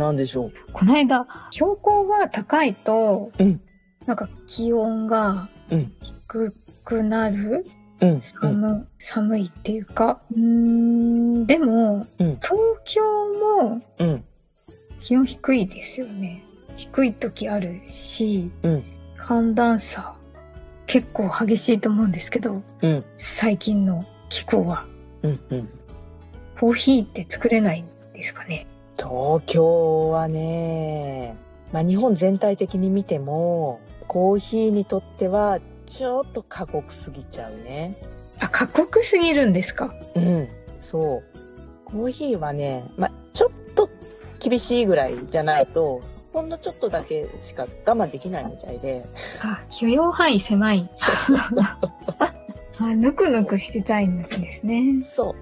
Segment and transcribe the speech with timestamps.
[0.00, 0.52] なんでしょう？
[0.72, 3.60] この間標高が高いと、うん
[4.06, 6.52] なんか気温がうん低
[6.84, 7.66] くなる、
[8.00, 8.08] うん。
[8.08, 8.20] うん。
[8.22, 14.24] 寒寒いっていうかうーんでも、うん東京もうん。
[15.00, 16.44] 気温低いですよね
[16.76, 18.84] 低い時あるし、うん
[19.16, 20.14] 寒暖差
[20.86, 23.04] 結構激しいと思うんですけどうん。
[23.16, 24.86] 最近の気候は
[25.22, 25.40] うん。
[25.50, 25.68] うん。
[26.58, 28.66] コーヒーって作れないんですかね
[29.02, 31.34] 東京はね、
[31.72, 37.96] まあ日本全体的に見ても、コーヒーにとってはちょっと過酷すぎちゃうね。
[38.40, 39.94] あ過酷すぎるんですか？
[40.14, 40.48] うん。
[40.80, 41.38] そう。
[41.84, 43.88] コーヒーはね、まあちょっと
[44.38, 49.04] 厳しいぐらいじゃないと、ほんのちょっとだけしか我慢できないみたいで。
[49.42, 50.88] あ許容範囲狭い
[52.78, 55.34] あぬくぬくしてたいんですねそ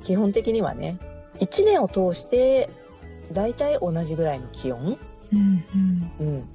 [0.00, 0.02] う。
[0.04, 0.98] 基本的にはね、
[1.38, 2.70] 一年を通して、
[3.32, 4.98] だいたい同じぐらいの気温？
[5.32, 5.64] うん
[6.20, 6.46] うん。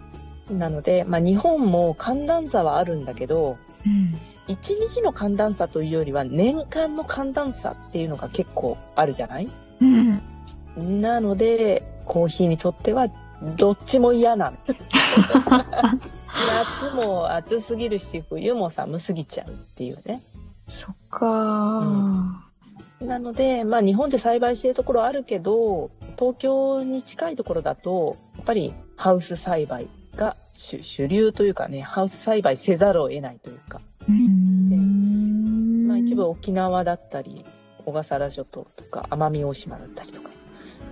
[0.50, 0.60] うん。
[0.60, 4.18] なので、まあ日本も寒暖差はあるんだけど、うん。
[4.48, 9.50] 一日の寒暖差というよりは年間の寒暖差っていうのが結構あるじゃない？
[9.82, 10.22] うん。
[11.02, 13.08] なので、コーヒーにとっては
[13.58, 14.52] どっちも嫌な。
[14.52, 14.58] の。
[16.36, 20.22] 夏も暑すぎるし、冬も寒すぎちゃうっていうね。
[20.68, 21.22] そっか
[23.00, 35.88] なので、まあ日本で栽培してるところあるけど、東京に近いところだと、やっぱりハウス栽培が主主流というかね、ハウス栽培せざるを得ないというか、うん。
[35.88, 37.46] まあ一部沖縄だったり、
[37.86, 40.32] 小笠原諸島とか奄美大島だったりとか、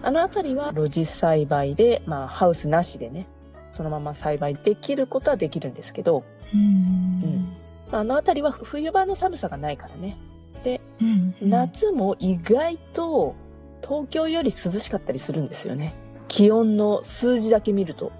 [0.01, 3.27] あの辺りは露地栽培で、まあハウスなしでね、
[3.73, 6.23] そのまま栽培できることはできるんですけど、
[6.53, 7.47] うん。
[7.91, 10.17] まああの辺りは冬場の寒さがないからね、
[11.01, 11.35] うん。
[11.41, 13.35] 夏も意外と
[13.87, 15.93] 東京より涼しかったりするんですよね。
[16.27, 18.11] 気温の数字だけ見ると。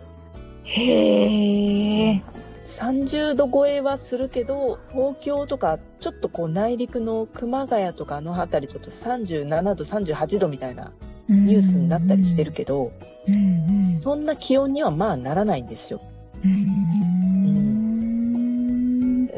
[0.64, 2.22] へえ
[2.66, 10.92] 30度超えはするけど、東京とかちょっとこう内陸の熊谷とかあの辺りちょっと37度、38度みたいな
[11.30, 12.92] ニュースになったりしてるけど、
[13.28, 16.02] うんそんな気温にはまあならないんですよ。
[16.44, 16.84] うん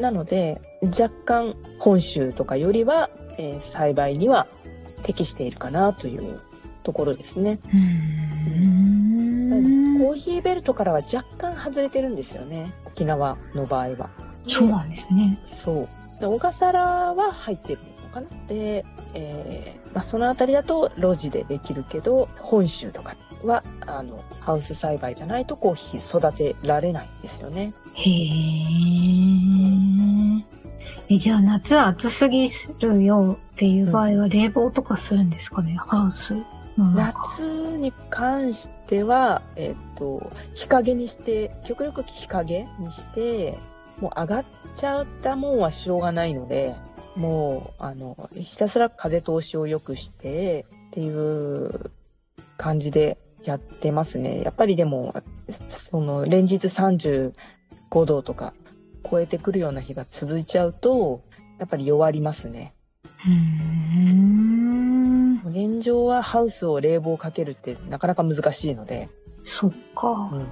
[0.00, 4.46] なので、若干本州とかよりは、えー栽培には
[5.02, 6.40] 適しているかなという
[6.82, 7.58] ところですね。
[7.72, 8.86] うん
[9.98, 12.72] コーヒーベルトからは若干外れてるんですよね。
[12.86, 14.10] 沖縄の場合は。
[14.46, 16.20] そうなんですねそう。
[16.20, 18.26] で小笠原は入ってるのかな。
[18.46, 27.72] で、えーまあ、そのあたりだと路地でできるけど、本州とかは、あの、ハウス栽培じゃないとコーヒー育てられないんですよね。
[27.94, 29.65] へえ
[31.08, 36.34] えじゃあ夏暑すぎるよっていう場合は冷房とかするんですかね、ハウス
[36.76, 37.28] の中。
[37.38, 43.58] 夏に関しては、えっ、と、日陰にして、極力日陰にして、
[44.00, 46.74] もう上がっちゃったもんはしょうがないので、
[47.14, 51.90] もう、あの、ひたすら風通しを良くして、っていう
[52.56, 54.42] 感じでやってますね。
[54.42, 55.14] やっぱりでも、
[55.68, 57.32] その、連日35
[58.04, 58.52] 度とか
[59.08, 61.22] 超えてくるような日が続いちゃうと、
[61.58, 62.74] やっぱり弱りますね。
[63.04, 63.32] うー。
[63.32, 64.36] ん
[65.46, 69.08] 現状はハウスを冷房かけるってなかなか難しいので、
[69.44, 70.10] そっか。
[70.10, 70.38] うん。
[70.38, 70.46] ま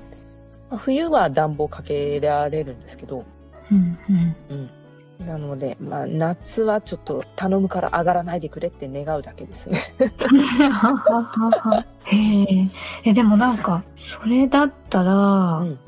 [0.72, 3.24] あ冬は暖房かけられるんですけど、
[3.70, 4.36] うんうん。
[5.20, 9.82] うん、なので、まあ、夏はちょっと頼むから上がらないでくれって願うだけですね。
[10.70, 12.70] ははははへえ。
[13.04, 15.12] え、でもなんか、それだったら、
[15.58, 15.78] うん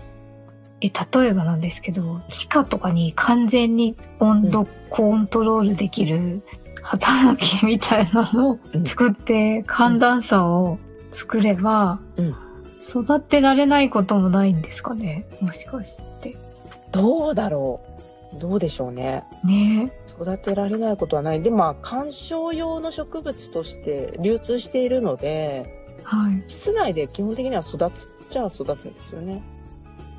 [0.80, 6.42] え、例えばなんですけど、地下とかに完全に温度コントロールできる
[6.82, 10.78] 働きみたいなのをうん作って、寒暖差を
[11.12, 12.36] 作れば、うん
[12.78, 16.36] 育てられないこともないんですかねもしかして。
[16.92, 17.80] どうだろ
[18.34, 19.24] うどうでしょうね。
[19.44, 21.42] ね育てられないことはない。
[21.42, 25.66] で、まあ、観賞用の植物として流通しているので、
[26.04, 26.44] はい。
[26.46, 29.42] 室内で基本的には育つっちゃ育つんですよね。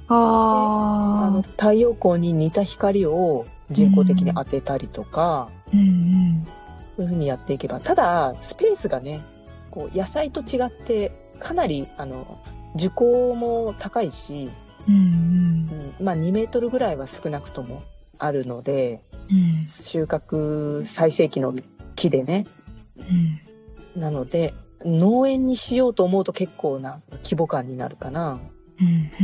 [0.10, 5.70] ああの、太陽光に似た光を人工的に当てたりとか、あ。
[5.74, 6.48] うんうん。
[6.96, 7.80] そういうふうにやっていけば。
[7.80, 9.22] ただ、スペースがね、
[9.70, 12.40] こう、野菜と違って、かなり、あの、
[12.76, 14.50] 樹高も高いし、
[14.88, 14.98] うんう
[16.02, 17.84] ん、まあ2メートルぐらいは少なくとも
[18.18, 19.66] あるので、うん。
[19.66, 21.54] 収穫最盛期の
[21.96, 22.48] 木でね。
[22.98, 23.02] う
[23.98, 24.02] ん。
[24.02, 24.54] なので、
[24.86, 28.40] 農園にしようと思うと結構な規模感になるかな。
[28.80, 29.12] うん。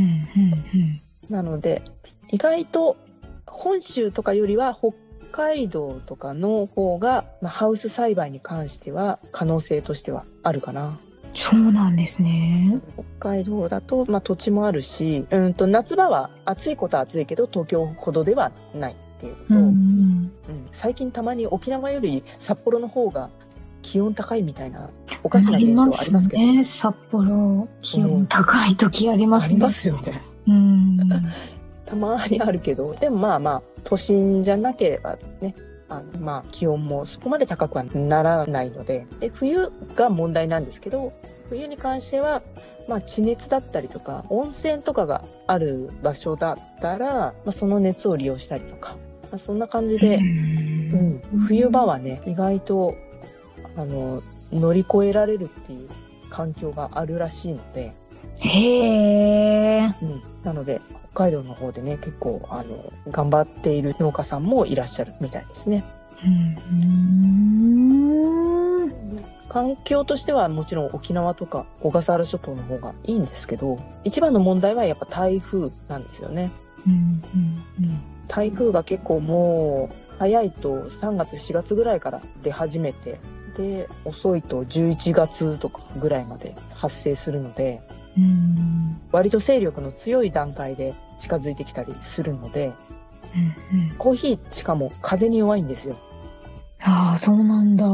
[0.76, 1.02] ん。
[1.30, 1.82] なので、
[2.30, 2.96] 意外と
[3.46, 4.92] 本州とかよりは北
[5.32, 10.98] 海道とかの方が、まあ、ハウス栽培に関しては可能性としてはあるかな。
[11.34, 12.80] そうなんですね。
[13.18, 19.58] 北海道だと、まあ、土地もあるし、うんと夏場は暑いことは暑いけど東京ほどではないっていうのと、うん。
[19.58, 23.30] うん最近たまに沖縄より札幌の方が
[23.94, 24.90] 気温高いみたいな
[25.22, 26.64] おかしな現象ありますけど、ね。
[26.64, 29.54] 札幌、気温高い時ありますね。
[29.54, 30.20] ありますよね。
[30.48, 30.98] うん。
[31.86, 35.54] たまにあるけど、でもまあまあ、都心じゃなければね、
[35.88, 41.12] あのまあ気温もそこまで高くはならないので、で、冬が問題なんですけど、
[41.48, 42.42] 冬に関しては、
[42.88, 48.96] まあ地熱だったりとか、温泉とかがある場所だったら、まあその熱を利用したりとか、
[49.30, 52.96] まあ、そんな感じで、うん、冬場はね、意外と、
[53.76, 54.22] あの、
[54.52, 55.88] 乗り越えられるっていう
[56.30, 57.92] 環境があるらしいので、
[58.40, 59.94] へえ。
[60.02, 60.80] うん、なので、
[61.12, 65.84] 北海道の方でね、結構、あの、頑張っている農家さんもいらっしゃるみたいですね。
[66.24, 67.14] うん。
[69.48, 76.50] 環境としてはもちろん沖縄とか小笠原諸島の方がいいんですけど、一番の問題はやっぱ台風なんですよね。
[76.86, 77.22] うん。
[78.26, 83.20] 台風が結構もう、早いと3月4月ぐらいから出始めて、
[83.56, 87.80] で、遅いと11月とかぐらいまで発生するので、
[88.16, 89.00] うん。
[89.10, 92.72] 割と勢力の強い段階で近づいてきたりするので、
[93.72, 93.96] うん。
[93.96, 95.96] コーヒーしかも風に弱いんですよ。
[96.82, 97.86] ああ、そうなんだ。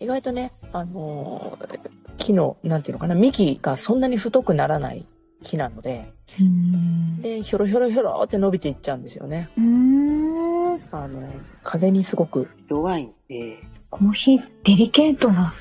[0.00, 5.06] 意外とね、あのー木の、なんていうのかな、幹がそんなに太くならない
[5.42, 7.22] 木なので、うん。
[7.22, 9.48] で、ひょろひょろひょろって伸びていっちゃうんですよね。
[9.56, 10.74] うん。
[10.92, 11.26] あの、
[11.62, 13.58] 風にすごく弱いんで、
[13.90, 15.54] コーヒーデリケートな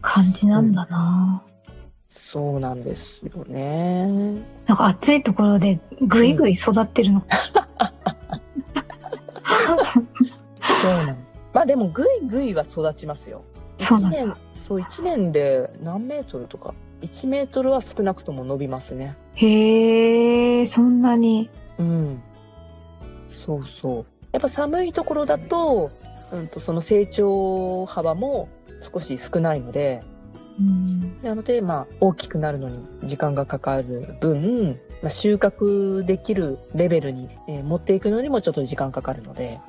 [0.00, 1.42] 感じなんだな。
[2.08, 4.06] そうなんですよね。
[4.66, 7.22] なんか暑いところでぐいぐい育ってるの。
[10.82, 11.16] そうなの。
[11.52, 13.42] まあでも、ぐいぐいは育ちますよ。
[13.78, 19.16] 一そうなんそう、一年で何メートルとか、1メートルは少なくとも伸びますね。
[19.34, 21.50] へえ、そんなに。
[21.78, 22.22] うん。
[23.28, 24.06] そうそう。
[24.32, 25.90] やっぱ寒いところだと、
[26.32, 28.48] うんと、その成長幅も
[28.80, 30.02] 少し少ないので、
[30.58, 31.22] うん。
[31.22, 39.60] なので、まあ、大きくなるのに時間がかかる分、まあ、収穫できるレベルに、えー持っていくのにもちょっと時間かかるので、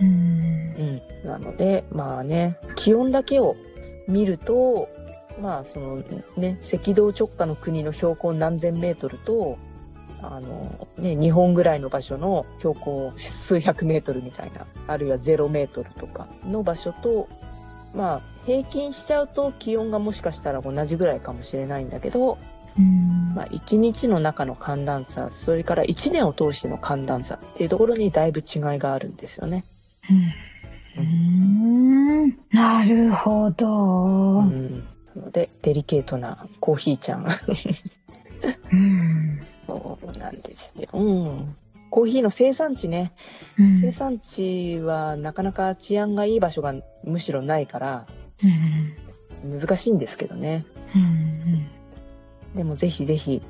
[0.00, 1.02] うん。
[1.22, 1.28] うん。
[1.28, 3.56] なので、まあね、気温だけを
[4.08, 4.88] 見ると、
[5.40, 6.02] まあ、その
[6.36, 9.58] ね、赤道直下の国の標高何千メートルと、
[10.22, 17.28] あの、ね、日本ぐらいの場所の標高数百メートルみたいな、あるいはゼロメートルとかの場所と、
[17.94, 22.38] まあ、平均しちゃうと気温がもしかしたら同じぐらいかもしれないんだけど、
[22.78, 29.64] うんまあ、1日の中の寒暖差、それから1年を通しての寒暖差っていうところにだいぶ違いがあるんですよね。
[30.96, 32.38] うん。
[32.50, 34.38] なるほど。
[34.38, 34.84] うん。
[35.14, 37.26] なので、デリケートなコーヒーちゃん。
[38.72, 38.91] うん。
[40.52, 40.88] ですよ。
[40.92, 41.56] うん。
[41.90, 43.12] コーヒーの生産地ね。
[43.58, 48.06] うん生産地はなかなか治安がいい場所がむしろないから
[49.42, 50.64] うん難しいんですけどね。
[50.94, 51.66] うん
[52.54, 53.42] でもぜひぜひ、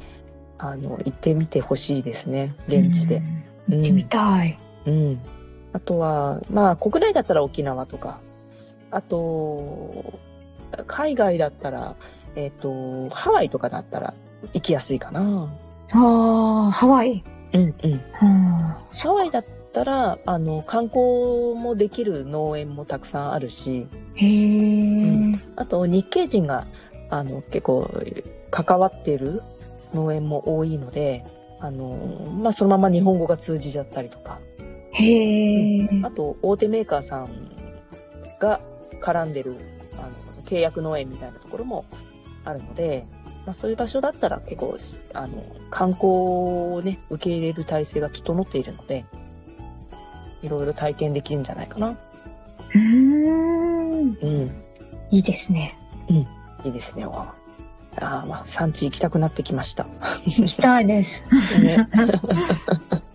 [0.58, 2.54] あの、行ってみてほしいですね。
[2.68, 3.16] 現地で。。
[3.16, 4.58] うん行ってみたい。
[4.86, 5.20] うん。
[5.72, 8.20] あとは、まあ、国内だったら沖縄とか、
[8.90, 10.18] あと、
[10.86, 11.96] 海外だったら、
[12.34, 14.14] えっ、と、ハワイとかだったら
[14.52, 15.52] 行きやすいかな。
[15.92, 17.22] ああ、ハワイ？
[17.52, 17.92] うんうん。
[17.92, 18.00] うん
[18.94, 25.38] ハワイだったら、あの、観光もできる農園もたくさんあるし、へえ。
[25.56, 26.66] あと日系人が、
[27.10, 27.90] あの、結構
[28.50, 29.42] 関わっている
[29.94, 31.24] 農園も多いので、
[31.60, 31.96] あの、
[32.38, 34.38] まあ、そのまま日本語が通じちゃったりとか、
[34.92, 35.88] へえ。
[36.02, 37.28] あと、大手メーカーさん
[38.40, 38.60] が
[39.00, 39.56] 絡んでる、
[39.94, 40.10] あの、
[40.44, 41.84] 契約農園みたいなところも
[42.44, 43.06] あるので、
[43.46, 44.76] まあ、そういう場所だったら結構、
[45.14, 49.04] あの、観光をね、受け入れる体制が整っているので、
[50.42, 51.88] いろいろ体験できるんじゃないかな。
[51.88, 54.18] うーん。
[54.20, 54.62] うん。
[55.10, 55.76] いいですね。
[56.64, 57.04] いいですね。
[57.04, 57.34] あ
[58.00, 59.86] あ、まあ、産地行きたくなってきました。
[60.24, 61.22] 行きたいです。
[61.60, 61.88] ね、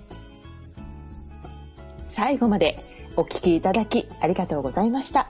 [2.05, 2.83] 最後まで
[3.15, 5.29] お聞きいただきありがとうございました。